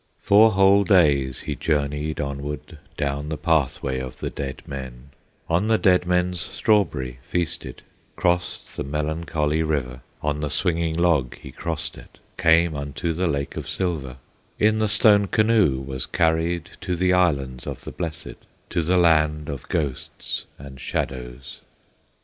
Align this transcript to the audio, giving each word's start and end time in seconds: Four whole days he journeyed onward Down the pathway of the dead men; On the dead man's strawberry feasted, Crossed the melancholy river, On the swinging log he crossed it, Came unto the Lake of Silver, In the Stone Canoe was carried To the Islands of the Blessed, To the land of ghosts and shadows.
Four 0.17 0.53
whole 0.53 0.83
days 0.83 1.41
he 1.41 1.53
journeyed 1.55 2.19
onward 2.19 2.79
Down 2.97 3.29
the 3.29 3.37
pathway 3.37 3.99
of 3.99 4.17
the 4.17 4.31
dead 4.31 4.63
men; 4.65 5.11
On 5.47 5.67
the 5.67 5.77
dead 5.77 6.07
man's 6.07 6.41
strawberry 6.41 7.19
feasted, 7.21 7.83
Crossed 8.15 8.75
the 8.77 8.83
melancholy 8.83 9.61
river, 9.61 10.01
On 10.23 10.39
the 10.39 10.49
swinging 10.49 10.95
log 10.95 11.35
he 11.37 11.51
crossed 11.51 11.99
it, 11.99 12.17
Came 12.35 12.73
unto 12.75 13.13
the 13.13 13.27
Lake 13.27 13.55
of 13.55 13.69
Silver, 13.69 14.17
In 14.57 14.79
the 14.79 14.87
Stone 14.87 15.27
Canoe 15.27 15.79
was 15.79 16.07
carried 16.07 16.71
To 16.81 16.95
the 16.95 17.13
Islands 17.13 17.67
of 17.67 17.83
the 17.83 17.91
Blessed, 17.91 18.37
To 18.71 18.81
the 18.81 18.97
land 18.97 19.49
of 19.49 19.69
ghosts 19.69 20.45
and 20.57 20.79
shadows. 20.81 21.61